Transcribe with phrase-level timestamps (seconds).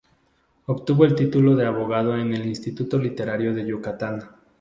[0.65, 4.29] Obtuvo el título de abogado en el Instituto Literario de Yucatán.